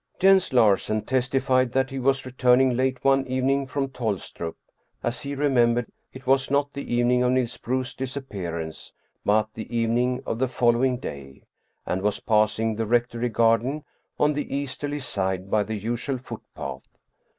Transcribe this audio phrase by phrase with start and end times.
[0.17, 4.55] Jens Larsen testified that he was returning late one evening from Tolstrup
[5.03, 8.91] (as he remembered, it was not the evening of Niels Bruus's disappearance,
[9.23, 11.43] but the evening of the following day),
[11.85, 13.83] and was passing the rectory garden
[14.19, 16.87] on the easterly side by the usual footpath.